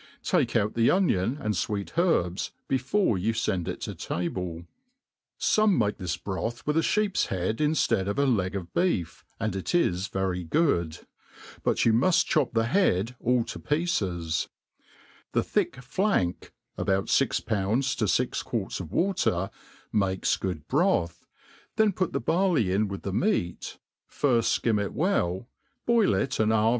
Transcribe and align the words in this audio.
Take 0.23 0.55
out 0.55 0.73
the 0.73 0.89
onion 0.89 1.37
and 1.39 1.53
fwect 1.53 1.95
herbs 1.95 2.53
before 2.67 3.19
you 3.19 3.33
fend 3.35 3.67
it 3.67 3.81
to 3.81 3.93
tabic. 3.93 4.65
Some 5.37 5.77
make 5.77 5.97
this 5.99 6.17
broth 6.17 6.65
With 6.65 6.75
a 6.75 6.79
Iheep's 6.79 7.27
head 7.27 7.57
inftcad 7.59 8.07
of 8.07 8.17
a 8.17 8.25
leg 8.25 8.55
of 8.55 8.73
beef, 8.73 9.23
and 9.39 9.55
it 9.55 9.75
is 9.75 10.07
.very^good 10.09 11.05
> 11.33 11.63
but 11.63 11.85
you 11.85 11.93
muft 11.93 12.25
chop 12.25 12.53
the 12.55 12.65
head 12.65 13.15
all 13.19 13.43
to 13.43 13.59
'^ 13.59 13.69
T 13.69 13.75
^. 13.75 13.83
pieccsv• 13.83 14.23
t 14.47 14.47
MADE 15.35 15.35
PLAIN 15.37 15.37
AND 15.37 15.37
EASY. 15.37 15.37
133 15.37 15.37
pieces* 15.37 15.37
The 15.37 15.43
thick 15.43 15.75
flank 15.83 16.53
(about 16.77 17.07
fix 17.07 17.39
pounds 17.39 17.93
to 17.97 18.07
fix 18.07 18.41
quarts 18.41 18.79
of 18.79 18.91
water) 18.91 19.51
makes 19.93 20.35
good 20.35 20.67
broth; 20.67 21.27
then 21.75 21.91
put 21.93 22.11
the 22.11 22.19
barley 22.19 22.71
in 22.71 22.87
with 22.87 23.03
the 23.03 23.13
meat, 23.13 23.77
firft 24.09 24.61
Ikim 24.61 24.83
it 24.83 24.93
well, 24.93 25.47
boil 25.85 26.15
it 26.15 26.39
an 26.39 26.49
houi?' 26.49 26.69